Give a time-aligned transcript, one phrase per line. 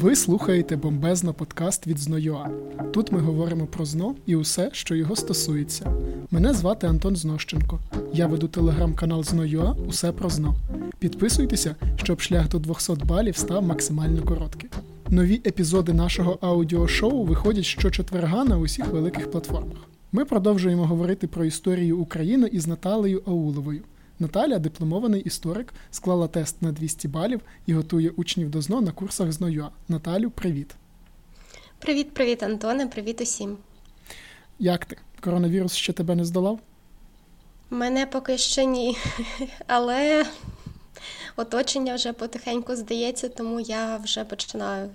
[0.00, 2.50] Ви слухаєте бомбезно подкаст від ЗноЮА.
[2.92, 5.92] Тут ми говоримо про ЗНО і усе, що його стосується.
[6.30, 7.78] Мене звати Антон Знощенко.
[8.12, 10.54] Я веду телеграм-канал ЗноЮА Усе про ЗНО.
[10.98, 14.70] Підписуйтеся, щоб шлях до 200 балів став максимально коротким.
[15.08, 19.78] Нові епізоди нашого аудіошоу виходять щочетверга на усіх великих платформах.
[20.12, 23.82] Ми продовжуємо говорити про історію України із Наталею Ауловою.
[24.20, 29.32] Наталя, дипломований історик, склала тест на 200 балів і готує учнів до ЗНО на курсах
[29.32, 29.70] ЗНОЮА.
[29.88, 30.74] Наталю, привіт.
[31.78, 33.56] Привіт, привіт, Антоне, привіт усім.
[34.58, 34.96] Як ти?
[35.20, 36.60] Коронавірус ще тебе не здолав?
[37.70, 38.96] Мене поки що ні,
[39.66, 40.26] але
[41.36, 44.90] оточення вже потихеньку здається, тому я вже починаю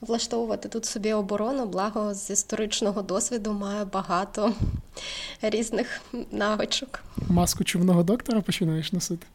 [0.00, 4.52] влаштовувати тут собі оборону, благо з історичного досвіду маю багато
[5.42, 6.00] різних
[6.32, 7.00] навичок.
[7.28, 9.26] Маску чувного доктора починаєш носити?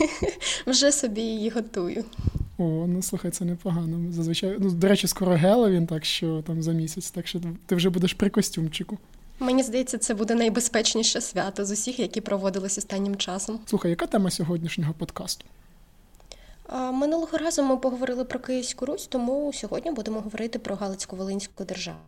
[0.66, 2.04] Вже собі її готую.
[2.58, 4.12] О, ну слухай, це непогано.
[4.12, 7.90] Зазвичай, ну, до речі, скоро Геловін, так що там за місяць, так що ти вже
[7.90, 8.98] будеш при костюмчику.
[9.38, 13.60] Мені здається, це буде найбезпечніше свято з усіх, які проводились останнім часом.
[13.66, 15.44] Слухай, яка тема сьогоднішнього подкасту?
[16.74, 21.98] Минулого разу ми поговорили про Київську Русь, тому сьогодні будемо говорити про Галицько-Волинську державу.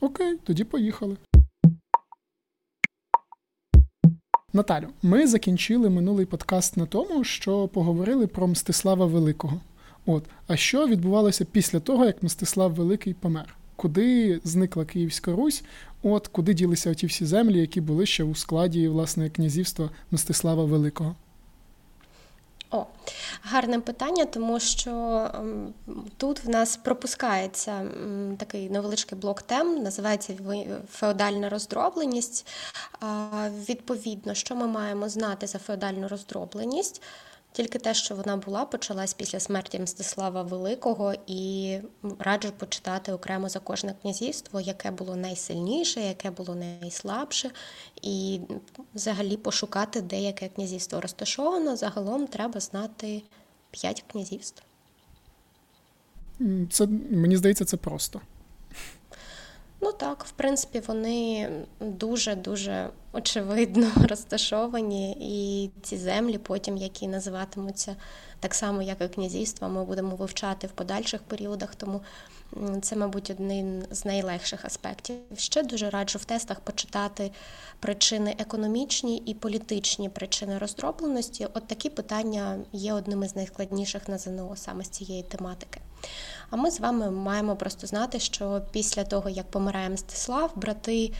[0.00, 1.16] Окей, тоді поїхали.
[4.52, 9.60] Наталю, ми закінчили минулий подкаст на тому, що поговорили про Мстислава Великого.
[10.06, 13.56] От, а що відбувалося після того, як Мстислав Великий помер?
[13.76, 15.64] Куди зникла Київська Русь?
[16.02, 21.14] От куди ділися оті всі землі, які були ще у складі власне князівства Мстислава Великого?
[22.70, 22.86] О,
[23.42, 24.90] гарне питання, тому що
[25.34, 25.74] ем,
[26.16, 27.86] тут в нас пропускається
[28.38, 30.36] такий невеличкий блок тем, називається
[30.90, 32.46] феодальна роздробленість.
[33.68, 37.02] Відповідно, що ми маємо знати за феодальну роздробленість?
[37.56, 41.78] Тільки те, що вона була, почалась після смерті Мстислава Великого, і
[42.18, 47.50] раджу почитати окремо за кожне князівство, яке було найсильніше, яке було найслабше,
[48.02, 48.40] і
[48.94, 51.76] взагалі пошукати деяке князівство розташовано.
[51.76, 53.22] Загалом треба знати
[53.70, 54.62] п'ять князівств.
[56.70, 58.20] Це мені здається, це просто.
[59.96, 67.96] Так, в принципі, вони дуже-дуже очевидно розташовані, і ці землі, потім, які називатимуться
[68.40, 72.00] так само, як і князівства, ми будемо вивчати в подальших періодах, тому
[72.82, 75.16] це, мабуть, один з найлегших аспектів.
[75.36, 77.30] Ще дуже раджу в тестах почитати
[77.80, 81.48] причини економічні і політичні причини роздробленості.
[81.54, 85.80] От такі питання є одним із найскладніших на ЗНО саме з цієї тематики.
[86.50, 91.12] А ми з вами маємо просто знати, що після того, як помирає Мстислав, брати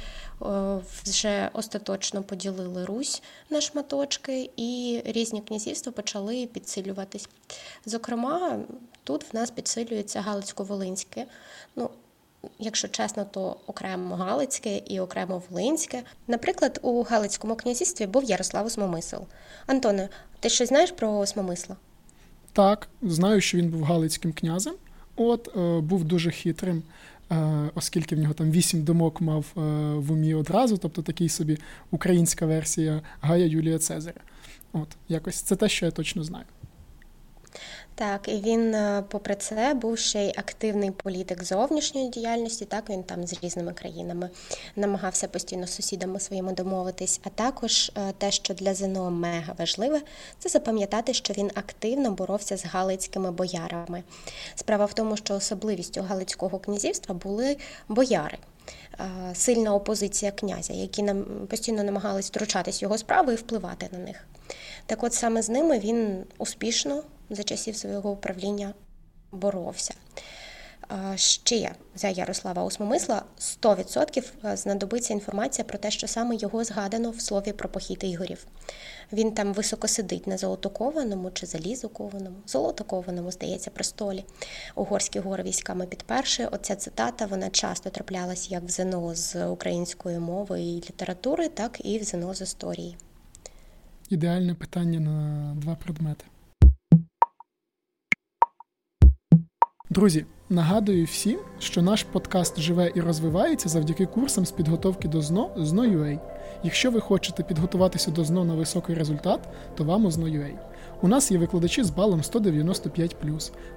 [1.05, 7.29] вже остаточно поділили Русь на шматочки, і різні князівства почали підсилюватись.
[7.87, 8.59] Зокрема,
[9.05, 11.25] тут в нас підсилюється Галицько-Волинське.
[11.77, 11.91] Ну,
[12.59, 16.03] Якщо чесно, то окремо Галицьке і окремо Волинське.
[16.27, 19.17] Наприклад, у Галицькому князівстві був Ярослав Осмомисл.
[19.67, 20.09] Антоне,
[20.41, 21.77] ти щось знаєш про Осмомисла?
[22.57, 24.75] Так, знаю, що він був Галицьким князем.
[25.17, 26.83] От е, був дуже хитрим,
[27.33, 29.61] е, оскільки в нього там вісім думок мав е,
[29.95, 31.59] в умі одразу, тобто такий собі
[31.91, 34.21] українська версія Гая Юлія Цезаря.
[34.73, 36.45] От, якось це те, що я точно знаю.
[37.99, 42.65] Так, і він, е, попри це, був ще й активний політик зовнішньої діяльності.
[42.65, 44.31] Так він там з різними країнами
[44.77, 47.21] намагався постійно з сусідами своїми домовитись.
[47.25, 50.01] А також е, те, що для ЗНО мега важливе,
[50.39, 54.03] це запам'ятати, що він активно боровся з галицькими боярами.
[54.55, 57.57] Справа в тому, що особливістю Галицького князівства були
[57.89, 58.39] бояри.
[59.01, 64.27] Е, сильна опозиція князя, які нам постійно намагались втручатись його справи і впливати на них.
[64.87, 68.75] Так, от саме з ними він успішно за часів свого управління
[69.33, 69.95] боровся.
[71.17, 77.21] Ще за Ярослава Осмомисла 100% е, знадобиться інформація про те, що саме його згадано в
[77.21, 78.47] слові про похід ігорів.
[79.13, 84.25] Він там високо сидить на золотокованому чи залізокованому, золотокованому, здається, престолі.
[84.75, 86.47] Угорські гори військами підперши.
[86.47, 91.99] Оця цитата вона часто траплялася як в ЗНО з української мови і літератури, так і
[91.99, 92.97] в ЗНО з історії.
[94.11, 96.25] Ідеальне питання на два предмети.
[99.97, 105.51] Друзі, нагадую всім, що наш подкаст живе і розвивається завдяки курсам з підготовки до ЗНО
[105.57, 106.19] ЗНО.UA.
[106.65, 109.41] Якщо ви хочете підготуватися до ЗНО на високий результат,
[109.77, 110.51] то вам у ЗНО.UA.
[111.03, 113.17] У нас є викладачі з балом 195,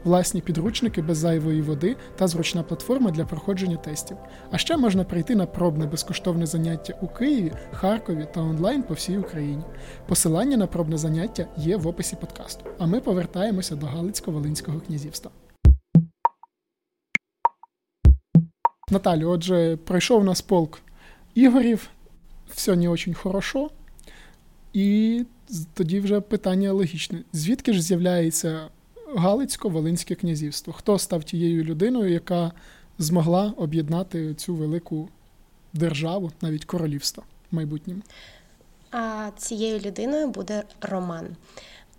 [0.04, 4.18] власні підручники без зайвої води та зручна платформа для проходження тестів.
[4.52, 9.18] А ще можна прийти на пробне безкоштовне заняття у Києві, Харкові та онлайн по всій
[9.18, 9.64] Україні.
[10.08, 12.66] Посилання на пробне заняття є в описі подкасту.
[12.78, 15.32] А ми повертаємося до Галицько-Волинського князівства.
[18.92, 20.82] Наталю, отже, пройшов у нас полк
[21.36, 21.90] ігорів,
[22.50, 23.70] все не дуже хорошо.
[24.74, 25.26] І
[25.74, 28.68] тоді вже питання логічне: звідки ж з'являється
[29.16, 30.74] Галицько-Волинське князівство?
[30.74, 32.52] Хто став тією людиною, яка
[32.98, 35.10] змогла об'єднати цю велику
[35.74, 38.02] державу, навіть королівство в майбутньому?
[38.92, 41.28] А цією людиною буде Роман.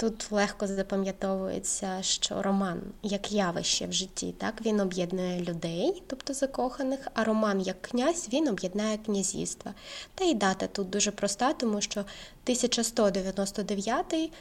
[0.01, 7.09] Тут легко запам'ятовується, що роман як явище в житті, так він об'єднує людей, тобто закоханих,
[7.15, 9.75] а роман як князь він об'єднає князівства.
[10.15, 14.33] Та й дата тут дуже проста, тому що 1199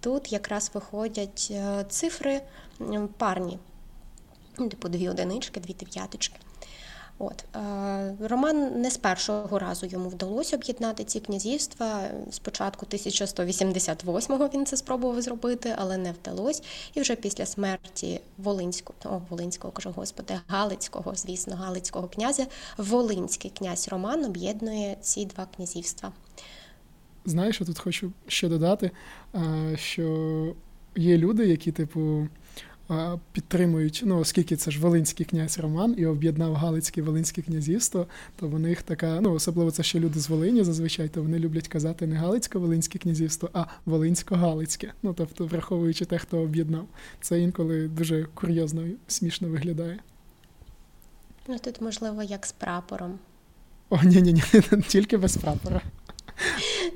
[0.00, 2.40] тут якраз виходять е, цифри
[3.16, 3.58] парні,
[4.56, 6.40] типу дві одинички, дві дев'яточки.
[7.18, 12.02] От е, Роман не з першого разу йому вдалося об'єднати ці князівства.
[12.30, 16.62] Спочатку 1188-го він це спробував зробити, але не вдалося.
[16.94, 23.88] І вже після смерті Волинського, о, Волинського кажу, господи, Галицького, звісно, Галицького князя, Волинський князь
[23.88, 26.12] Роман об'єднує ці два князівства.
[27.24, 28.90] Знаєш, я тут хочу ще додати,
[29.76, 30.54] що
[30.96, 32.28] є люди, які, типу,
[33.32, 38.06] підтримують, ну оскільки це ж Волинський князь Роман і об'єднав Галицьке Волинське князівство,
[38.36, 41.68] то в них така, ну особливо це ще люди з Волині зазвичай, то вони люблять
[41.68, 44.90] казати не Галицько-Волинське князівство, а Волинсько-Галицьке.
[45.02, 46.86] Ну тобто, враховуючи те, хто об'єднав.
[47.20, 49.98] Це інколи дуже курйозно і смішно виглядає.
[51.48, 53.18] Ну тут, можливо, як з прапором.
[53.90, 54.42] О, ні, ні, ні,
[54.88, 55.80] тільки без прапора.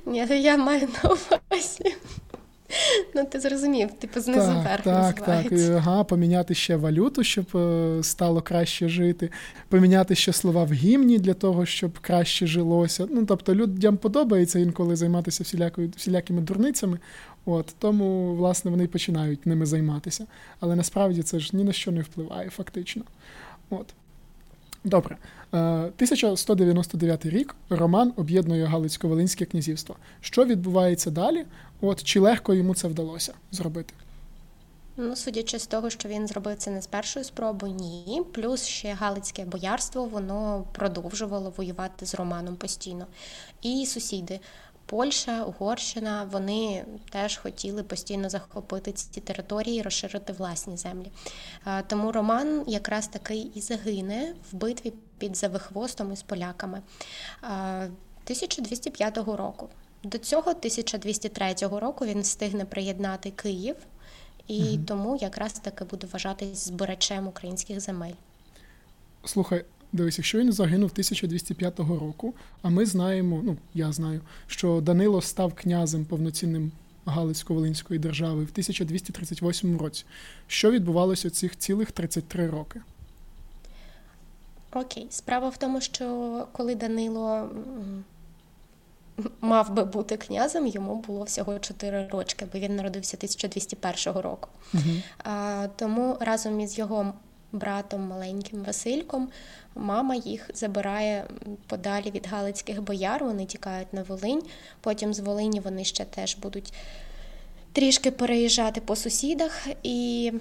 [0.06, 1.96] Ні, я маю на увазі.
[3.14, 5.52] Ну, ти зрозумів, типу знизу так, вверх Так, так.
[5.76, 9.30] Ага, поміняти ще валюту, щоб е, стало краще жити,
[9.69, 13.06] поміняти ще слова в гімні для того, щоб краще жилося.
[13.10, 16.98] Ну, тобто, людям подобається інколи займатися всілякою, всілякими дурницями.
[17.44, 20.26] От Тому, власне, вони починають ними займатися.
[20.60, 23.02] Але насправді це ж ні на що не впливає, фактично.
[23.70, 23.86] От.
[24.84, 25.17] Добре.
[25.50, 29.96] 1199 е, рік Роман об'єднує Галицько-Волинське князівство.
[30.20, 31.44] Що відбувається далі?
[31.81, 33.94] От Чи легко йому це вдалося зробити?
[34.96, 38.23] Ну, судячи з того, що він зробив це не з першої спроби, ні.
[38.32, 43.06] Плюс ще Галицьке боярство воно продовжувало воювати з Романом постійно.
[43.62, 44.40] І сусіди
[44.92, 51.12] Польща, Угорщина, вони теж хотіли постійно захопити ці території, розширити власні землі.
[51.86, 56.82] Тому Роман якраз таки і загине в битві під Завихвостом із поляками
[57.42, 59.68] 1205 року.
[60.04, 63.76] До цього 1203 року він встигне приєднати Київ,
[64.46, 64.84] і угу.
[64.86, 68.14] тому якраз таки буде вважатись збирачем українських земель.
[69.24, 75.22] Слухай, Дивись, якщо він загинув 1205 року, а ми знаємо, ну я знаю, що Данило
[75.22, 76.72] став князем повноцінним
[77.06, 80.04] Галицько-Волинської держави в 1238 році.
[80.46, 82.80] Що відбувалося цих цілих 33 роки?
[84.72, 87.50] Окей, справа в тому, що коли Данило
[89.40, 94.48] мав би бути князем, йому було всього 4 рочки, бо він народився 1201 року.
[94.74, 94.82] Угу.
[95.24, 97.12] А, Тому разом із його
[97.52, 99.28] братом маленьким Васильком.
[99.75, 101.26] Мама їх забирає
[101.66, 103.25] подалі від Галицьких бояр.
[103.25, 104.43] Вони тікають на Волинь.
[104.81, 106.72] Потім з Волині вони ще теж будуть.
[107.72, 110.32] Трішки переїжджати по сусідах, і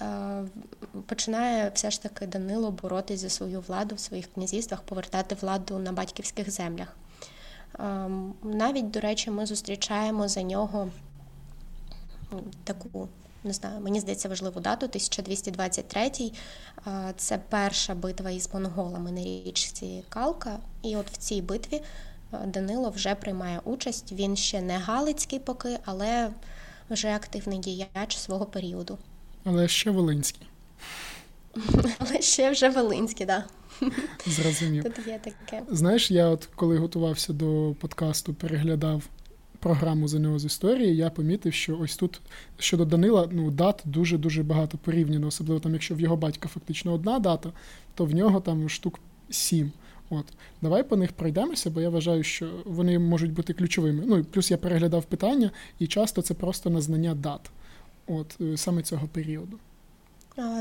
[0.00, 0.44] Е,
[1.06, 5.92] починає все ж таки Данило боротися за свою владу в своїх князівствах, повертати владу на
[5.92, 6.96] батьківських землях.
[7.78, 10.88] Ем, навіть, до речі, ми зустрічаємо за нього
[12.64, 13.08] таку,
[13.44, 16.10] не знаю, мені здається, важливу дату 1223
[16.86, 20.58] е, Це перша битва із монголами на річці Калка.
[20.82, 21.82] І от в цій битві
[22.32, 24.12] е, Данило вже приймає участь.
[24.12, 26.30] Він ще не Галицький поки, але
[26.90, 28.98] вже активний діяч свого періоду.
[29.44, 30.46] Але ще Волинський.
[31.98, 33.44] Але ще вже Волинський, так.
[33.80, 33.90] Да.
[34.26, 34.84] Зрозумів.
[34.84, 35.62] Тут є таке.
[35.70, 39.02] Знаєш, я от коли готувався до подкасту, переглядав
[39.58, 42.20] програму ЗНО з історії, я помітив, що ось тут
[42.58, 47.18] щодо Данила ну, дат дуже-дуже багато порівняно, особливо там, якщо в його батька фактично одна
[47.18, 47.52] дата,
[47.94, 49.72] то в нього там штук сім.
[50.10, 50.24] От,
[50.62, 54.02] давай по них пройдемося, бо я вважаю, що вони можуть бути ключовими.
[54.06, 57.50] Ну і плюс я переглядав питання, і часто це просто назнання дат,
[58.06, 59.58] от е, саме цього періоду.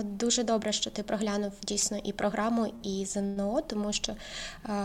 [0.03, 4.15] Дуже добре, що ти проглянув дійсно і програму, і ЗНО, тому що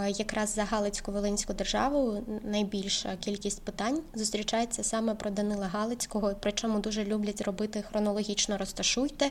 [0.09, 7.05] якраз за Галицьку Волинську державу найбільша кількість питань зустрічається саме про Данила Галицького, причому дуже
[7.05, 9.31] люблять робити хронологічно розташуйте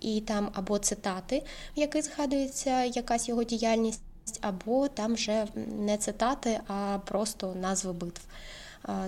[0.00, 1.42] і там або цитати,
[1.76, 4.00] в яких згадується якась його діяльність,
[4.40, 5.46] або там вже
[5.78, 8.22] не цитати, а просто назви битв.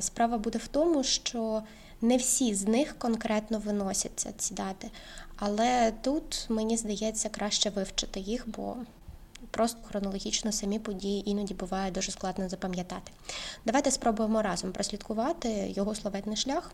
[0.00, 1.62] Справа буде в тому, що
[2.00, 4.90] Не всі з них конкретно виносяться ці дати,
[5.37, 8.76] але тут мені здається краще вивчити їх, бо
[9.50, 13.12] просто хронологічно самі події іноді буває дуже складно запам'ятати.
[13.64, 16.73] Давайте спробуємо разом прослідкувати його словетний шлях.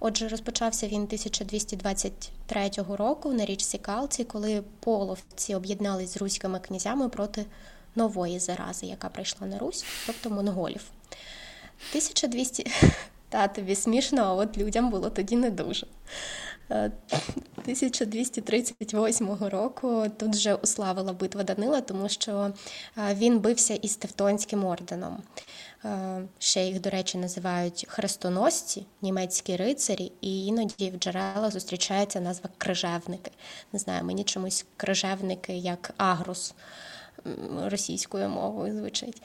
[0.00, 7.46] Отже, розпочався він 1223 року на річці Калці, коли половці об'єднались з руськими князями проти
[7.94, 10.82] нової зарази, яка прийшла на Русь, тобто монголів.
[11.90, 12.70] 1200...
[13.34, 15.86] Та тобі смішно, а от людям було тоді не дуже.
[16.68, 22.52] 1238 е, року тут вже уславила битва Данила, тому що
[22.98, 25.22] е, він бився із Тевтонським орденом.
[25.84, 32.50] Е, ще їх, до речі, називають хрестоносці, німецькі рицарі, і іноді в джерелах зустрічається назва
[32.58, 33.30] крижевники.
[33.72, 36.54] Не знаю, мені чомусь крижевники як агрус
[37.64, 39.22] російською мовою звучить.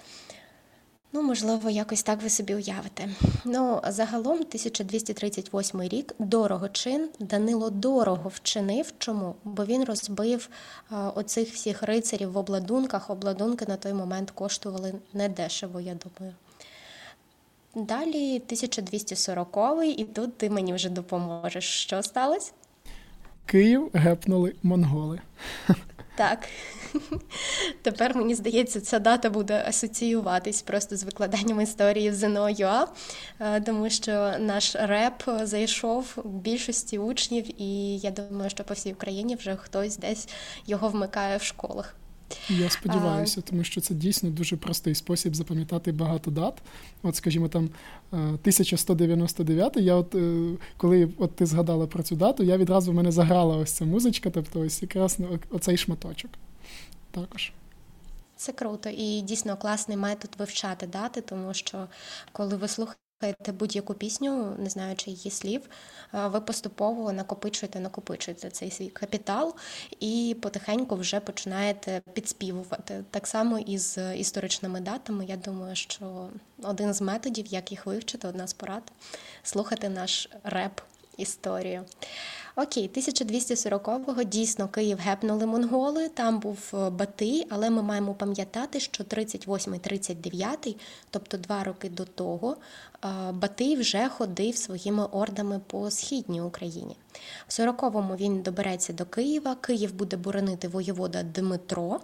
[1.14, 3.10] Ну, можливо, якось так ви собі уявите.
[3.46, 8.94] Ну, загалом, 1238 рік дорогочин Данило дорого вчинив.
[8.98, 9.36] Чому?
[9.44, 10.50] Бо він розбив
[11.16, 13.10] оцих всіх рицарів в обладунках.
[13.10, 16.36] Обладунки на той момент коштували недешево, я думаю.
[17.76, 19.58] Далі 1240
[19.98, 21.66] і тут ти мені вже допоможеш.
[21.66, 22.52] Що сталося?
[23.46, 25.20] Київ гепнули монголи.
[26.16, 26.40] Так.
[27.82, 32.88] Тепер мені здається, ця дата буде асоціюватись просто з викладанням історії в ЗНО.ЮА,
[33.40, 38.94] е, тому що наш реп зайшов у більшості учнів, і я думаю, що по всій
[38.94, 40.30] Україні вже хтось десь
[40.66, 41.96] його вмикає в школах.
[42.50, 46.54] Я сподіваюся, тому що це дійсно дуже простий спосіб запам'ятати багато дат.
[47.04, 47.70] От, скажімо, там
[48.12, 52.96] 1199, е, Я от е, коли от ти згадала про цю дату, я відразу в
[52.96, 55.18] мене заграла ось ця музичка, тобто ось якраз
[55.50, 56.32] оцей шматочок.
[57.12, 57.52] Також.
[58.36, 61.88] Це круто і дійсно класний метод вивчати дати, тому що
[62.32, 65.62] коли ви слухаєте будь-яку пісню, не знаючи її слів,
[66.14, 69.56] ви поступово накопичуєте, накопичуєте цей свій капітал
[70.00, 73.04] і потихеньку вже починаєте підспівувати.
[73.12, 75.26] Так само і з історичними датами.
[75.26, 76.30] Я думаю, що
[76.64, 78.92] один з методів, як їх вивчити, одна з порад
[79.44, 80.82] слухати наш реп
[81.18, 81.86] історію.
[82.56, 89.04] Окей, 1240-го дійсно Київ гепнули монголи, там був е, Батий, але ми маємо пам'ятати, що
[89.04, 90.76] 38-39,
[91.10, 92.58] тобто два роки до того,
[93.34, 96.96] Батий вже ходив своїми ордами по східній Україні.
[97.48, 102.00] В 40-му він добереться до Києва, Київ буде боронити воєвода Дмитро,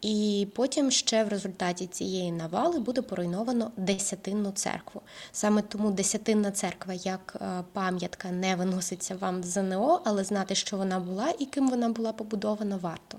[0.00, 5.00] і потім ще в результаті цієї навали буде поруйновано Десятинну церкву.
[5.32, 10.76] Саме тому Десятинна церква як е, пам'ятка не виноситься вам в ЗНО, але знати, що
[10.76, 13.18] вона була і ким вона була побудована, варто.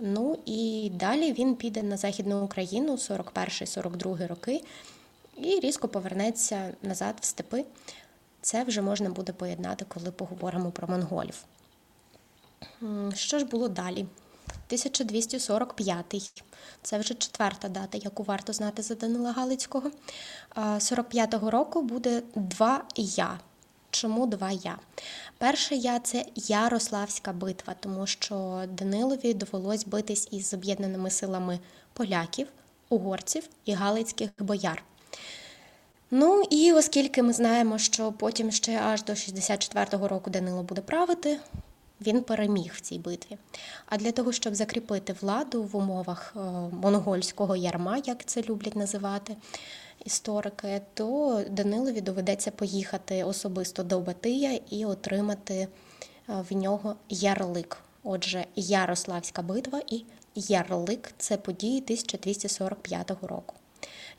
[0.00, 4.64] Ну і далі він піде на Західну Україну 41-42 роки
[5.36, 7.64] і різко повернеться назад в степи.
[8.40, 11.44] Це вже можна буде поєднати, коли поговоримо про монголів.
[13.14, 14.06] Що ж було далі?
[14.66, 16.42] 1245
[16.82, 19.90] це вже четверта дата, яку варто знати за Данила Галицького.
[20.56, 23.38] 45-го року буде два я.
[23.90, 24.78] Чому два я?
[25.38, 31.60] Перше я це Ярославська битва, тому що Данилові довелось битись із об'єднаними силами
[31.92, 32.46] поляків,
[32.88, 34.82] угорців і галицьких бояр.
[36.14, 41.38] Ну і оскільки ми знаємо, що потім ще аж до 64-го року Данило буде правити,
[42.00, 43.38] він переміг в цій битві.
[43.86, 46.40] А для того, щоб закріпити владу в умовах е,
[46.82, 49.36] монгольського ярма, як це люблять називати
[50.04, 55.68] історики, то Данилові доведеться поїхати особисто до Батия і отримати е,
[56.50, 57.78] в нього ярлик.
[58.04, 60.04] Отже, Ярославська битва і
[60.34, 63.54] ярлик це події 1245 року.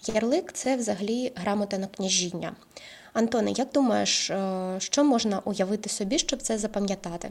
[0.07, 2.55] Ярлик це взагалі грамота на княжіння.
[3.13, 7.29] Антоне, як думаєш, е, що можна уявити собі, щоб це запам'ятати?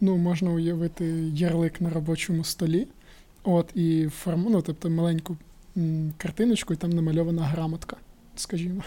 [0.00, 1.04] Ну, можна уявити
[1.34, 2.88] ярлик на робочому столі,
[3.42, 5.36] от і форму, ну, тобто маленьку
[6.16, 7.96] картиночку, і там намальована грамотка,
[8.36, 8.82] скажімо.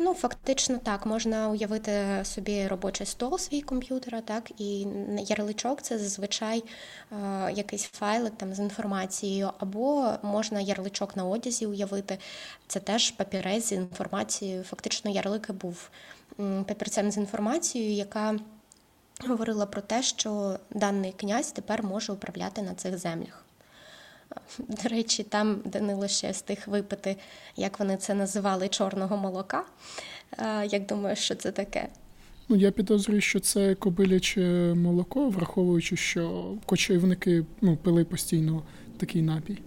[0.00, 4.86] Ну, фактично так, можна уявити собі робочий стол свій комп'ютера, так, і
[5.26, 6.64] ярличок це зазвичай
[7.12, 12.18] е, якийсь файлик там з інформацією, або можна ярличок на одязі уявити.
[12.66, 14.62] Це теж папірець з інформацією.
[14.62, 15.90] Фактично, ярлик був
[16.66, 18.38] папірцем з інформацією, яка
[19.26, 23.47] говорила про те, що даний князь тепер може управляти на цих землях.
[24.58, 27.16] До речі, там Данило ще встиг випити,
[27.56, 29.64] як вони це називали, чорного молока.
[30.70, 31.88] Як думаєш, що це таке?
[32.48, 38.62] Ну, я підозрюю, що це кобиляче молоко, враховуючи, що кочівники ну, пили постійно
[38.98, 39.58] такий напій.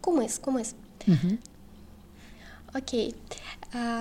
[0.00, 0.74] Кумис, кумис.
[1.08, 1.38] Угу.
[2.74, 3.14] Окей.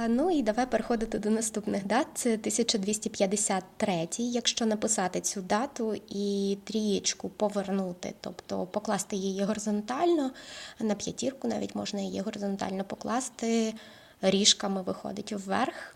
[0.07, 2.07] Ну і давай переходити до наступних дат.
[2.13, 10.31] Це 1253, якщо написати цю дату і трієчку повернути, тобто покласти її горизонтально,
[10.79, 13.73] на п'ятірку навіть можна її горизонтально покласти,
[14.21, 15.95] ріжками виходить вверх.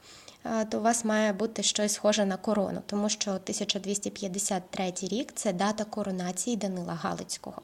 [0.70, 5.84] То у вас має бути щось схоже на корону, тому що 1253 рік це дата
[5.84, 7.62] коронації Данила Галицького.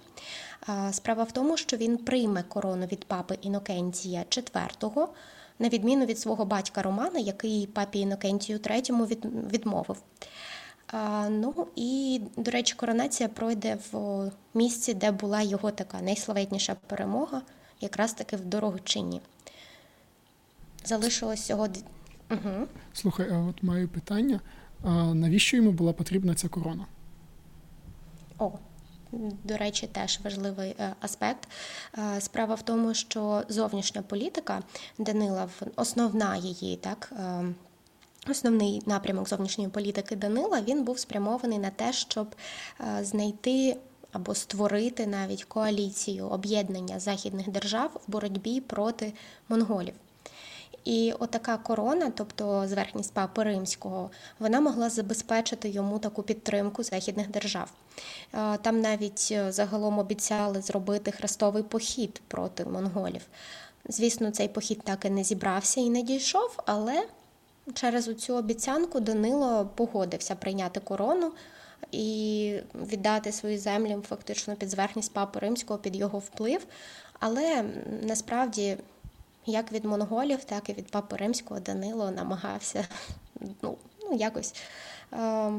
[0.91, 5.07] Справа в тому, що він прийме корону від папи Інокентія IV,
[5.59, 9.17] на відміну від свого батька Романа, який папі Інокентію III
[9.51, 9.97] відмовив.
[11.29, 17.41] Ну і, до речі, коронація пройде в місці, де була його така найславетніша перемога,
[17.81, 19.21] якраз таки в Дорогочині.
[20.85, 21.67] Залишилось всього.
[22.31, 22.67] Угу.
[22.93, 24.39] Слухай, а от маю питання:
[24.83, 26.85] а навіщо йому була потрібна ця корона?
[28.39, 28.51] О,
[29.43, 31.47] до речі, теж важливий е, аспект.
[31.97, 34.63] Е, справа в тому, що зовнішня політика
[34.97, 37.13] Данила, основна її так.
[37.19, 37.45] Е,
[38.29, 42.35] основний напрямок зовнішньої політики Данила він був спрямований на те, щоб
[43.01, 43.77] знайти
[44.11, 49.13] або створити навіть коаліцію об'єднання західних держав в боротьбі проти
[49.49, 49.93] монголів.
[50.83, 57.71] І отака корона, тобто зверхність папи римського, вона могла забезпечити йому таку підтримку західних держав.
[58.33, 63.21] Е, там навіть е, загалом обіцяли зробити хрестовий похід проти монголів.
[63.85, 67.07] Звісно, цей похід так і не зібрався і не дійшов, але
[67.73, 71.31] через цю обіцянку Данило погодився прийняти корону.
[71.91, 76.65] І віддати свої землі фактично під зверхність папи римського під його вплив.
[77.19, 77.63] Але
[78.01, 78.77] насправді
[79.45, 82.87] як від монголів, так і від папи римського Данило намагався
[83.61, 84.55] ну, ну якось
[85.13, 85.51] е,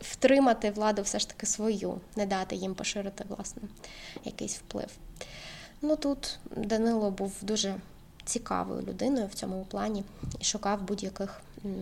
[0.00, 3.62] втримати владу все ж таки свою, не дати їм поширити власне
[4.24, 4.88] якийсь вплив.
[5.82, 7.74] Ну тут Данило був дуже
[8.24, 10.04] цікавою людиною в цьому плані
[10.38, 11.40] і шукав будь-яких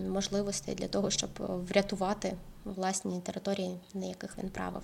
[0.08, 4.82] можливостей для того, щоб врятувати власні території, на яких він правив.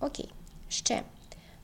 [0.00, 0.30] Окей,
[0.68, 1.02] ще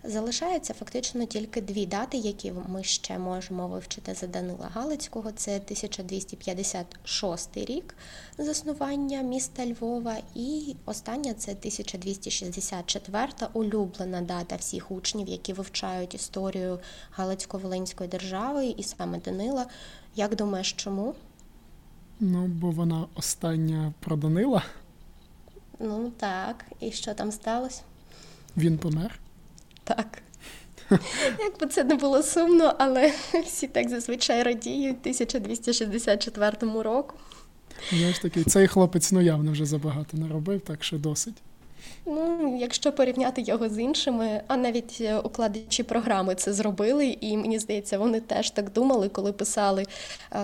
[0.04, 5.32] Залишаються фактично тільки дві дати, які ми ще можемо вивчити за Данила Галицького.
[5.32, 7.94] Це 1256 рік
[8.38, 16.78] заснування міста Львова, і остання це 1264 улюблена дата всіх учнів, які вивчають історію
[17.10, 19.66] Галицько-Волинської держави, і саме Данила.
[20.16, 21.14] Як думаєш, чому?
[22.20, 24.64] Ну, бо вона остання про Данила.
[25.78, 27.82] Ну так, і що там сталося?
[28.56, 29.20] Він помер.
[29.96, 30.22] Так.
[31.38, 33.12] Як би це не було сумно, але
[33.46, 37.14] всі так зазвичай радіють 1264 року.
[37.90, 41.34] Знаєш такий, цей хлопець ну явно вже забагато не робив, так що досить.
[42.06, 47.58] Ну, якщо порівняти його з іншими, а навіть е, укладачі програми це зробили, і мені
[47.58, 49.84] здається, вони теж так думали, коли писали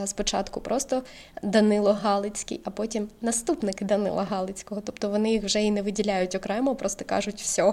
[0.07, 1.03] спочатку просто
[1.43, 4.81] Данило Галицький, а потім наступник Данила Галицького.
[4.85, 7.73] Тобто вони їх вже і не виділяють окремо, просто кажуть, все,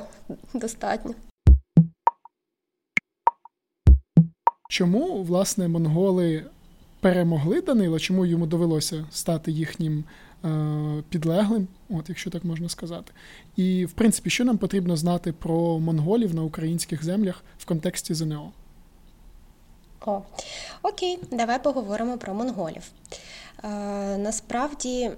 [0.54, 1.14] достатньо.
[4.74, 6.46] Чому, власне, монголи
[7.00, 8.00] перемогли Данила?
[8.00, 10.04] Чому йому довелося стати їхнім
[10.46, 13.12] е, підлеглим, от якщо так можна сказати?
[13.56, 18.52] І, в принципі, що нам потрібно знати про монголів на українських землях в контексті ЗНО?
[20.06, 20.22] О,
[20.82, 22.84] окей, давай поговоримо про монголів.
[23.64, 25.12] Е, Насправді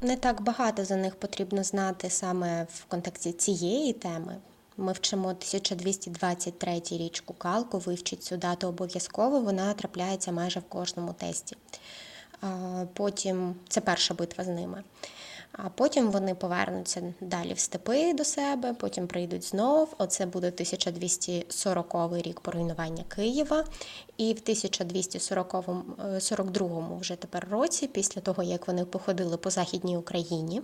[0.00, 4.36] не так багато за них потрібно знати саме в контексті цієї теми.
[4.76, 11.56] Ми вчимо 1223 річку Калку, вивчить цю дату обов'язково, вона трапляється майже в кожному тесті.
[12.92, 14.84] Потім це перша битва з ними.
[15.52, 19.94] А потім вони повернуться далі в степи до себе, потім прийдуть знов.
[19.98, 23.64] Оце буде 1240 рік поруйнування Києва.
[24.16, 30.62] І в 1242 е, вже тепер році, після того як вони походили по Західній Україні,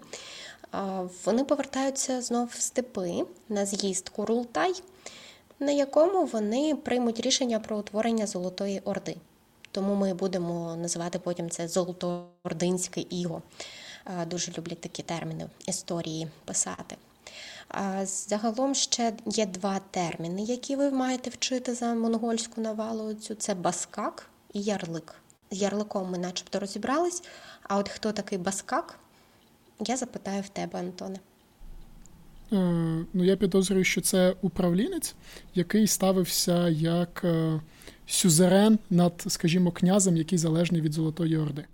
[1.25, 4.75] вони повертаються знов в степи на з'їзд Курултай,
[5.61, 9.17] на якому вони приймуть рішення про утворення Золотої Орди.
[9.71, 13.43] Тому ми будемо називати потім це Золотоординське іго.
[14.27, 16.97] Дуже люблять такі терміни історії писати.
[18.05, 23.15] Загалом ще є два терміни, які ви маєте вчити за монгольську навалу.
[23.15, 25.15] Це баскак і ярлик.
[25.51, 27.23] З ярликом ми начебто розібрались.
[27.63, 28.99] А от хто такий баскак,
[29.87, 31.19] я запитаю в тебе, Антоне.
[32.53, 32.57] Е,
[33.13, 35.15] ну, я підозрюю, що це управлінець,
[35.55, 37.61] який ставився як е,
[38.07, 41.65] сюзерен над, скажімо, князем, який залежний від Золотої Орди.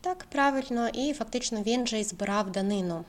[0.00, 3.04] Так, правильно, і фактично він же й збирав данину,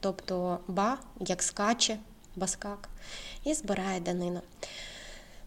[0.00, 1.98] тобто ба, як скаче,
[2.36, 2.88] баскак,
[3.44, 4.40] і збирає данину.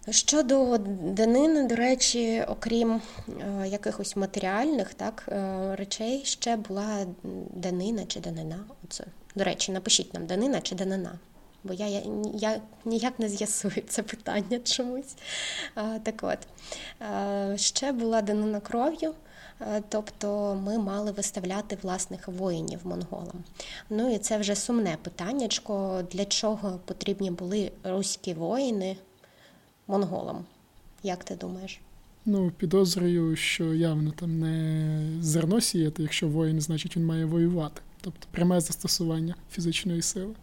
[0.10, 7.06] Щодо данини, до речі, окрім е, якихось матеріальних так, е, речей, ще була
[7.54, 8.60] данина чи данина.
[8.84, 9.04] Оце.
[9.36, 11.20] До речі, напишіть нам данина чи данина.
[11.64, 12.02] Бо я я,
[12.34, 15.16] я ніяк не з'ясую це питання чомусь.
[15.76, 16.40] А, Так от,
[17.60, 19.14] ще була данина кров'ю,
[19.90, 23.44] тобто ми мали виставляти власних воїнів монголам.
[23.90, 28.98] Ну і це вже сумне питаннячко, для чого потрібні були руські воїни
[29.88, 30.46] монголам.
[31.04, 31.80] Як ти думаєш?
[32.26, 37.82] Ну, підозрюю, що явно там не зерно сіяти, якщо воїн, значить він має воювати.
[38.02, 40.34] Тобто пряме застосування фізичної сили.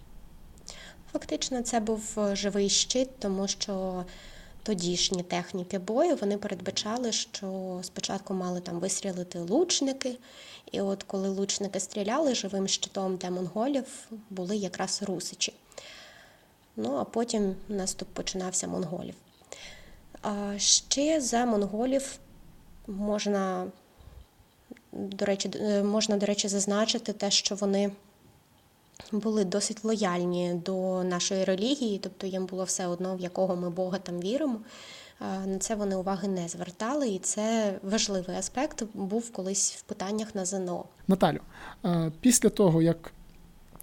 [1.13, 4.05] Фактично, це був живий щит, тому що
[4.63, 10.17] тодішні техніки бою вони передбачали, що спочатку мали там вистрілити лучники,
[10.73, 13.85] і от коли лучники стріляли живим щитом для монголів,
[14.31, 15.53] були якраз русичі.
[16.77, 19.15] Ну а потім наступ починався монголів.
[20.57, 22.19] Ще за монголів
[22.87, 23.67] можна,
[24.93, 27.91] до речі, е, можна, до речі, зазначити те, що вони
[29.13, 33.99] були досить лояльні до нашої релігії, тобто їм було все одно, в якого ми Бога
[33.99, 34.61] там віримо.
[35.47, 40.45] На це вони уваги не звертали, і це важливий аспект був колись в питаннях на
[40.45, 40.85] ЗНО.
[41.09, 41.41] Наталю,
[42.21, 43.13] після того, як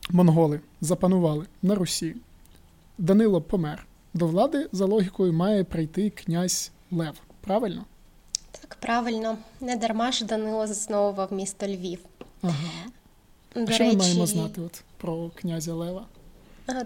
[0.10, 2.16] монголи запанували на Русі,
[2.98, 3.88] Данило помер.
[4.14, 7.16] До влади, за логікою, має прийти князь Лев.
[7.42, 7.86] Правильно?
[8.52, 9.38] Так, правильно.
[9.62, 12.00] Не дарма ж Данило засновував місто Львів.
[12.42, 12.54] Ага.
[13.56, 13.96] До а що речі...
[13.96, 16.06] ми маємо знати от про князя Лева?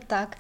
[0.07, 0.37] Так,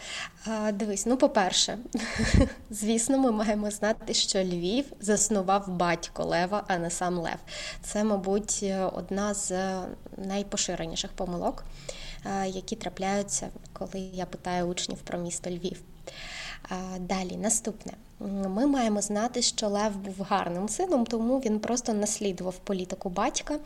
[0.73, 1.77] дивись, ну, по-перше,
[2.69, 7.37] звісно, ми маємо знати, що Львів заснував батько Лева, а не сам Лев.
[7.81, 9.53] Це, мабуть, одна з
[10.17, 11.65] найпоширеніших помилок,
[12.45, 15.81] які трапляються, коли я питаю учнів про місто Львів.
[16.99, 17.93] Далі, наступне.
[18.47, 23.59] Ми маємо знати, що Лев був гарним сином, тому він просто наслідував політику батька,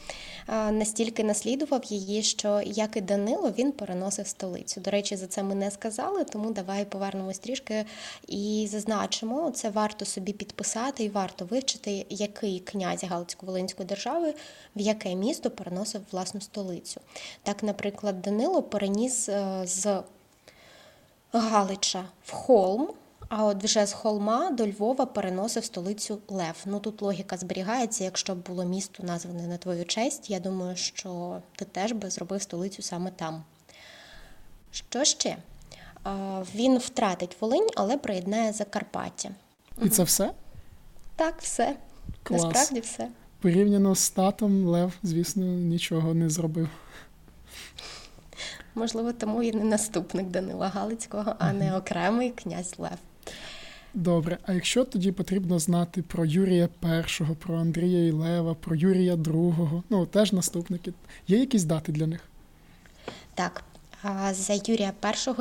[0.72, 4.82] настільки наслідував її, що як і Данило, він переносив столицю.
[4.82, 7.86] До речі, за це ми не сказали, тому давай повернемось трішки
[8.28, 14.34] і зазначимо, це варто собі підписати і варто вивчити, який князь Галицько-Волинської держави
[14.76, 17.02] в яке місто переносив власну столицю.
[17.44, 20.02] Так, наприклад, Данило переніс е, з
[21.34, 22.90] Галича в Холм.
[23.30, 26.56] А от вже з холма до Львова переносив столицю Лев.
[26.66, 28.04] Ну тут логіка зберігається.
[28.04, 32.42] Якщо б було місто назване на твою честь, я думаю, що ти теж би зробив
[32.42, 33.44] столицю саме там.
[34.72, 35.38] Що ще?
[36.56, 39.30] Він втратить Волинь, але приєднає Закарпаття.
[39.82, 40.32] І це все?
[41.16, 41.76] Так, все.
[42.24, 42.44] Клас.
[42.44, 43.08] Насправді все.
[43.42, 46.70] Порівняно з татом Лев, звісно, нічого не зробив.
[48.80, 52.98] Можливо, тому і не наступник Данила Галицького, а не окремий князь Лев.
[53.94, 59.16] Добре, а якщо тоді потрібно знати про Юрія І, про Андрія і Лева, про Юрія
[59.16, 60.94] II, ну теж наступники,
[61.28, 62.22] є якісь дати для них?
[63.34, 63.64] Так,
[64.32, 64.94] за Юрія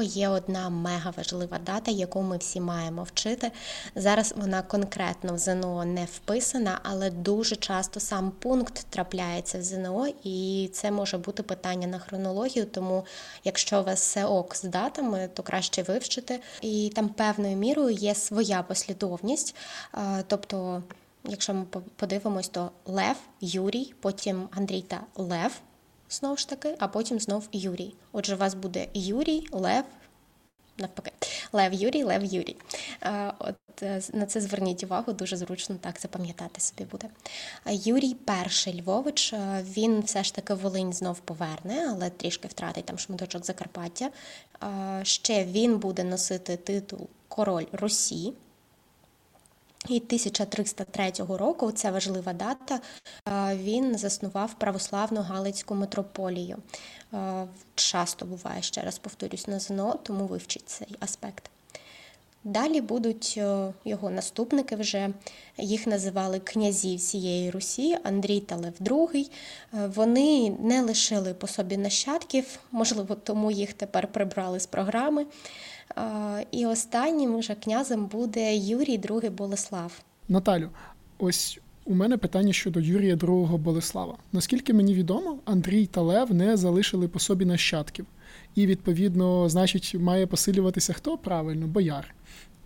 [0.03, 3.53] І є одна мега важлива дата, яку ми всі маємо вчити.
[3.95, 10.07] Зараз вона конкретно в ЗНО не вписана, але дуже часто сам пункт трапляється в ЗНО,
[10.25, 12.67] і це може бути питання на хронологію.
[12.67, 13.05] Тому,
[13.45, 16.41] якщо у вас все ок з датами, то краще вивчити.
[16.61, 19.57] І там певною мірою є своя послідовність.
[20.27, 20.83] Тобто,
[21.25, 21.65] якщо ми
[21.97, 25.61] подивимось, то Лев, Юрій, потім Андрій та Лев
[26.11, 27.95] знову ж таки, а потім знов Юрій.
[28.13, 29.85] Отже, у вас буде Юрій, Лев.
[30.79, 31.13] Навпаки,
[31.53, 32.57] Лев Юрій, Лев Юрій.
[33.39, 37.09] От е, на це зверніть увагу, дуже зручно так запам'ятати собі буде.
[37.67, 42.99] Юрій Перший Львович, е, він все ж таки Волинь знов поверне, але трішки втратить там
[42.99, 44.11] шматочок Закарпаття.
[45.03, 48.33] Ще він буде носити титул Король Русі.
[49.89, 52.81] І 1303 року, це важлива дата,
[53.55, 56.57] він заснував православну Галицьку митрополію.
[57.75, 61.51] Часто буває, ще раз повторюсь, на ЗНО, тому вивчіть цей аспект.
[62.49, 63.37] Далі будуть
[63.85, 65.11] його наступники вже,
[65.59, 69.31] їх називали князі всієї Русі, Андрій та Лев II.
[69.95, 75.27] Вони не лишили по собі нащадків, можливо, тому їх тепер прибрали з програми.
[76.51, 80.01] І останнім вже князем буде Юрій II Болеслав.
[80.29, 80.71] Наталю,
[81.19, 84.17] ось у мене питання щодо Юрія II Болеслава.
[84.33, 88.07] Наскільки мені відомо, Андрій та Лев не залишили по собі нащадків.
[88.55, 91.67] І, відповідно, значить, має посилюватися хто правильно?
[91.67, 92.15] Бояр.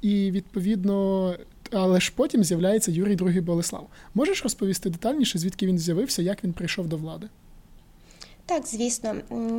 [0.02, 1.36] І відповідно,
[1.72, 3.88] але ж потім з'являється Юрій II Болеслав.
[4.14, 7.28] Можеш розповісти детальніше, звідки він з'явився, як він прийшов до влади?
[8.46, 9.14] Так, звісно,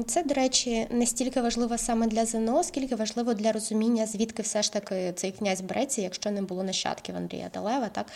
[0.07, 4.63] це, до речі, не стільки важливо саме для ЗНО, скільки важливо для розуміння, звідки все
[4.63, 7.89] ж таки цей князь береться, якщо не було нащадків Андрія Далева.
[7.89, 8.07] Так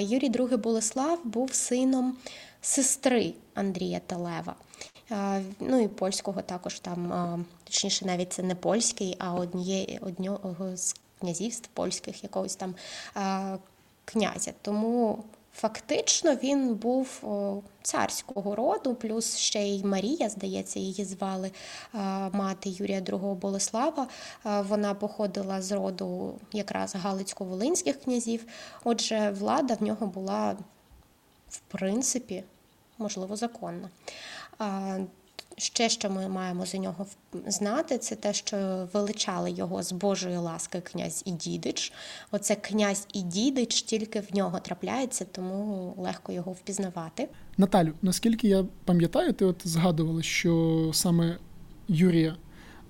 [0.00, 2.16] Юрій II Болеслав був сином
[2.60, 4.54] сестри Андрія Талева.
[5.60, 11.68] Ну і польського також там, точніше, навіть це не польський, а однієї одного з князівств
[11.74, 12.74] польських якогось там
[14.04, 14.52] князя.
[14.62, 15.24] Тому
[15.58, 17.22] Фактично він був
[17.82, 21.50] царського роду, плюс ще й Марія, здається, її звали
[22.32, 24.08] мати Юрія II Болеслава.
[24.44, 28.46] Вона походила з роду якраз Галицько-Волинських князів.
[28.84, 30.56] Отже, влада в нього була,
[31.50, 32.44] в принципі,
[32.98, 33.88] можливо, законна.
[35.58, 37.06] Ще що ми маємо за нього
[37.46, 41.92] знати, це те, що величали його з Божої ласки князь і дідич.
[42.30, 47.28] Оце князь і дідич тільки в нього трапляється, тому легко його впізнавати.
[47.56, 51.38] Наталю, наскільки я пам'ятаю, ти от згадувала, що саме
[51.88, 52.36] Юрія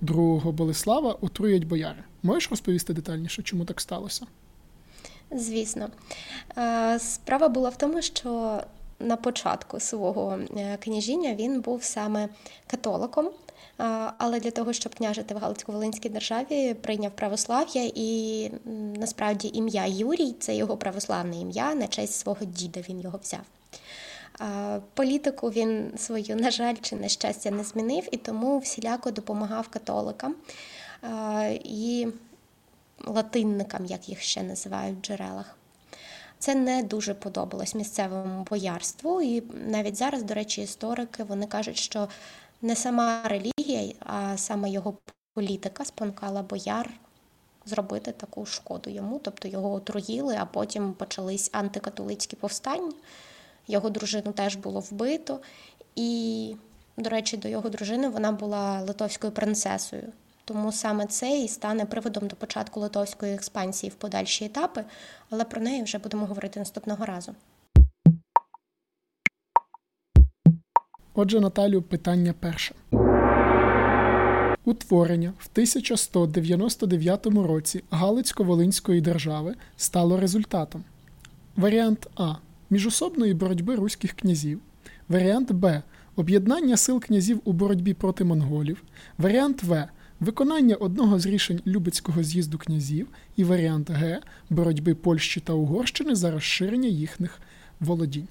[0.03, 2.05] II Болеслава отрують бояри.
[2.23, 4.27] Можеш розповісти детальніше, чому так сталося?
[5.31, 5.89] Звісно,
[6.59, 8.61] е, справа була в тому, що
[9.01, 12.29] на початку свого е, княжіння він був саме
[12.67, 13.31] католиком.
[14.19, 18.51] Але для того, щоб княжити в Галицько-Волинській державі, прийняв православ'я, і
[18.95, 23.41] насправді ім'я Юрій це його православне ім'я, на честь свого діда він його взяв.
[24.95, 30.35] Політику він свою, на жаль, чи на щастя не змінив і тому всіляко допомагав католикам
[31.65, 32.07] і
[33.07, 35.58] латинникам, як їх ще називають в джерелах.
[36.39, 42.09] Це не дуже подобалось місцевому боярству, і навіть зараз, до речі, історики вони кажуть, що
[42.63, 44.95] не сама релігія, а саме його
[45.35, 46.91] політика спонукала бояр
[47.69, 52.93] зробити таку шкоду йому, тобто його отруїли, а потім почались антикатолицькі повстання.
[53.67, 55.41] Його дружину теж було вбито,
[55.97, 56.57] і,
[56.97, 60.13] до речі, до його дружини вона була литовською принцесою.
[60.49, 64.85] Тому саме це і стане приводом до початку литовської експансії в подальші етапи,
[65.31, 67.35] але про неї вже будемо говорити наступного разу.
[71.15, 72.75] Отже, Наталю, питання перше.
[74.65, 80.85] Утворення в 1199 році Галицько-Волинської держави стало результатом.
[81.57, 82.35] Варіант А.
[82.71, 84.61] Міжособної боротьби руських князів.
[85.09, 85.83] Варіант Б.
[86.17, 88.83] Об'єднання сил князів у боротьбі проти монголів.
[89.19, 89.89] Варіант В
[90.21, 96.31] виконання одного з рішень Любецького з'їзду князів і варіант Г боротьби Польщі та Угорщини за
[96.31, 97.41] розширення їхніх
[97.81, 98.29] володінь.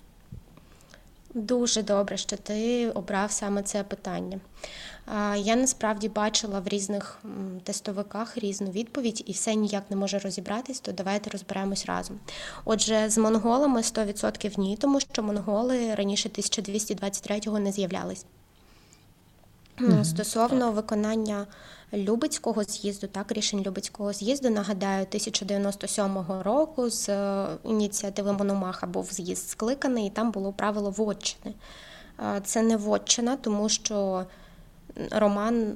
[1.34, 4.40] Дуже добре, що ти обрав саме це питання.
[5.38, 7.20] Я насправді бачила в різних
[7.64, 12.20] тестовиках різну відповідь і все ніяк не може розібратись, то давайте розберемось разом.
[12.66, 18.26] Отже, з монголами 100% ні, тому що монголи раніше 1223-го не з'являлись.
[19.78, 20.06] Mm-hmm.
[20.06, 21.48] Стосовно виконання
[21.94, 29.50] Любецького з'їзду, так, рішень Любецького з'їзду, нагадаю, 1097 року з е, ініціативи Мономаха був з'їзд
[29.50, 31.54] скликаний, і там було правило вотчини.
[32.44, 34.26] Це не вотчина, тому що
[35.12, 35.76] Роман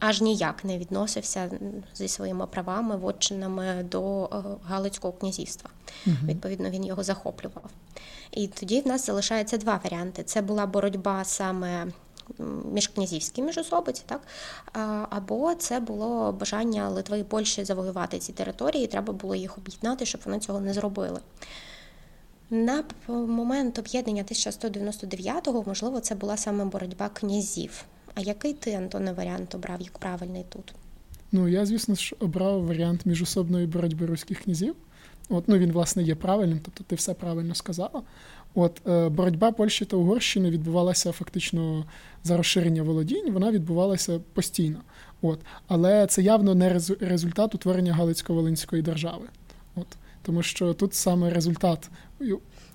[0.00, 1.50] аж ніяк не відносився
[1.94, 4.28] зі своїми правами, вотчинами до е,
[4.64, 5.70] Галицького князівства.
[6.06, 6.16] Угу.
[6.24, 7.70] Відповідно, він його захоплював.
[8.30, 11.86] І тоді в нас залишається два варіанти: це була боротьба саме
[12.72, 14.20] міжкнязівські міжособиці, так
[15.10, 20.06] або це було бажання Литви і Польщі завоювати ці території, і треба було їх об'єднати,
[20.06, 21.20] щоб вони цього не зробили.
[22.50, 27.84] На момент об'єднання 1199-го, можливо, це була саме боротьба князів.
[28.14, 30.74] А який ти, Антоне, варіант обрав як правильний тут?
[31.32, 34.74] Ну, я, звісно ж, обрав варіант міжособної боротьби руських князів.
[35.30, 38.02] От, ну, Він, власне, є правильним, тобто ти все правильно сказала.
[38.54, 41.84] От е, боротьба Польщі та Угорщини відбувалася фактично
[42.24, 44.78] за розширення володінь, вона відбувалася постійно.
[45.22, 45.40] От.
[45.68, 49.24] Але це явно не результат утворення Галицько-Волинської держави.
[49.74, 49.86] От.
[50.22, 51.90] Тому що тут саме результат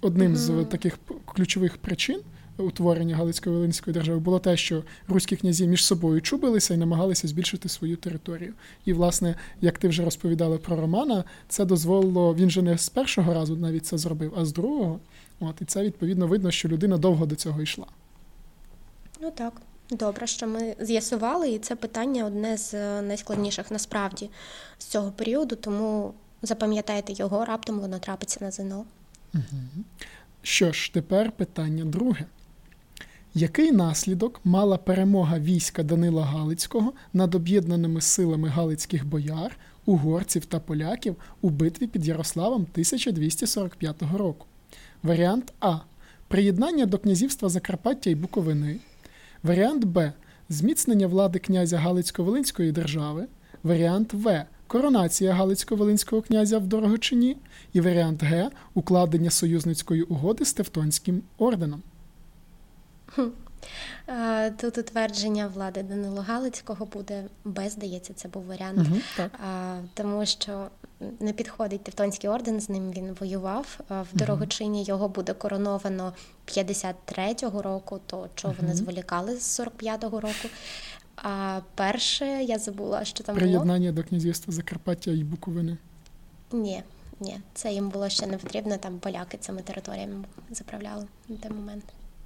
[0.02, 0.64] одним mm-hmm.
[0.64, 2.20] з таких ключових причин
[2.58, 7.98] утворення Галицько-Волинської держави було те, що руські князі між собою чубилися і намагалися збільшити свою
[7.98, 8.54] територію.
[8.86, 13.34] І, власне, як ти вже розповідала про Романа, це дозволило, він же не з першого
[13.34, 15.00] разу навіть це зробив, а з другого.
[15.40, 17.86] От, І це відповідно видно, що людина довго до цього йшла.
[19.22, 19.62] Ну так.
[19.90, 24.30] Добре, що ми з'ясували, і це питання одне з найскладніших насправді
[24.78, 28.86] з цього періоду, тому запам'ятайте його, раптом воно трапиться на ЗНО.
[29.34, 29.44] Угу.
[30.42, 32.26] Що ж, тепер питання друге.
[33.38, 41.16] Який наслідок мала перемога війська Данила Галицького над об'єднаними силами Галицьких бояр, угорців та поляків
[41.42, 44.46] у битві під Ярославом 1245 року?
[45.04, 45.78] Варіант А.
[46.28, 48.80] Приєднання до князівства Закарпаття і Буковини.
[49.44, 50.14] Варіант Б.
[50.50, 53.28] Зміцнення влади князя Галицько-Волинської держави.
[53.64, 54.46] Варіант В.
[54.68, 57.38] Коронація Галицько-Волинського князя в Дорогочині.
[57.74, 58.50] І варіант Г.
[58.74, 61.82] Укладення союзницької угоди з Тевтонським орденом.
[64.08, 68.78] Е, Тут утвердження влади Данило Галицького буде Б, здається, це був варіант.
[68.78, 69.32] Угу, так.
[69.94, 70.68] Тому що
[71.20, 73.80] не підходить Тевтонський орден, з ним він воював.
[73.90, 76.14] В Дорогочині його буде короновано
[76.48, 80.50] 53-го року, то чого вони зволікали з 45-го року.
[81.16, 83.48] А перше я забула, що там було.
[83.48, 85.78] Приєднання до князівства Закарпаття і Буковини.
[86.52, 86.84] Ні,
[87.20, 88.78] ні, це їм було ще не потрібно.
[88.78, 91.84] Там поляки цими територіями заправляли на той момент.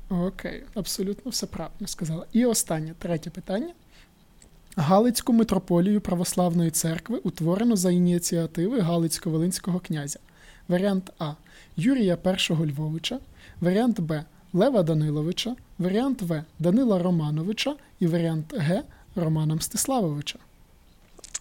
[0.09, 2.25] Окей, абсолютно все правильно сказала.
[2.31, 3.73] І останнє, третє питання.
[4.75, 10.19] Галицьку митрополію Православної церкви утворено за ініціативи Галицько-Волинського князя.
[10.67, 11.33] Варіант А.
[11.75, 13.19] Юрія І Львовича,
[13.61, 14.23] варіант Б.
[14.53, 16.43] Лева Даниловича, варіант В.
[16.59, 18.83] Данила Романовича і варіант Г.
[19.15, 20.39] Романа Мстиславовича.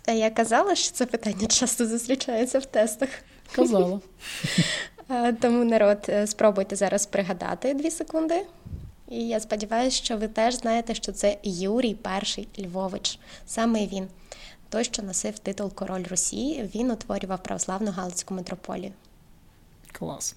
[0.08, 3.08] Я казала, що це питання часто зустрічається в тестах.
[3.52, 4.00] Казала.
[5.10, 8.46] Е, Тому народ, е, спробуйте зараз пригадати дві секунди.
[9.10, 11.96] І я сподіваюся, що ви теж знаєте, що це Юрій
[12.56, 13.18] І Львович.
[13.46, 14.08] Саме він,
[14.68, 18.92] той, що носив титул Король Росії, він утворював православну Галицьку митрополію.
[19.92, 20.36] Клас.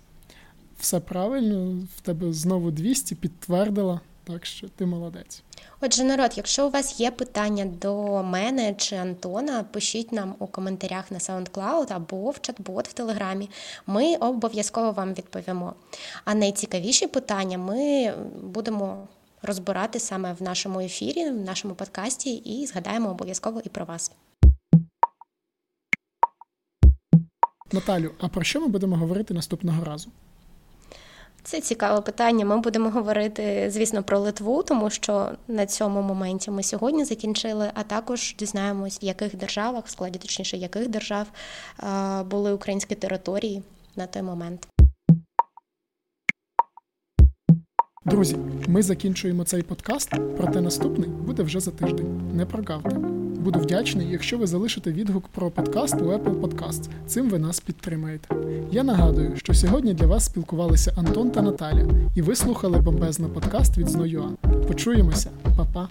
[0.80, 5.44] Все правильно, в тебе знову 200 підтвердила, так що ти молодець.
[5.82, 11.12] Отже, народ, якщо у вас є питання до мене чи Антона, пишіть нам у коментарях
[11.12, 13.50] на SoundCloud або в чат-бот в Телеграмі.
[13.88, 15.74] Ми обов'язково вам відповімо.
[16.26, 18.14] А найцікавіші питання ми
[18.44, 19.08] будемо
[19.42, 24.12] розбирати саме в нашому ефірі, в нашому подкасті, і згадаємо обов'язково і про вас.
[27.72, 30.10] Наталю, а про що ми будемо говорити наступного разу?
[31.44, 32.46] Це цікаве питання.
[32.46, 37.84] Ми будемо говорити, звісно, про Литву, тому що на цьому моменті ми сьогодні закінчили, а
[37.84, 41.28] також дізнаємось, в яких державах, в складі точніше, яких держав
[41.80, 43.64] е, були українські території
[43.96, 44.68] на той момент.
[48.06, 48.36] Друзі,
[48.68, 52.22] ми закінчуємо цей подкаст, проте наступний буде вже за тиждень.
[52.34, 52.96] Не прогавте.
[53.40, 56.90] Буду вдячний, якщо ви залишите відгук про подкаст у Apple Podcast.
[57.08, 58.36] Цим ви нас підтримаєте.
[58.72, 63.78] Я нагадую, що сьогодні для вас спілкувалися Антон та Наталя, і ви слухали бомбезно подкаст
[63.78, 64.30] від Зноюа.
[64.68, 65.90] Почуємося, Па-па!